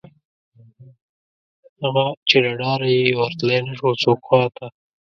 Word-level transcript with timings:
هغه، 1.81 2.05
چې 2.27 2.37
له 2.43 2.51
ډاره 2.61 2.87
یې 2.97 3.17
ورتلی 3.19 3.57
نشو 3.67 3.91
څوک 4.03 4.19
خواته 4.27 4.65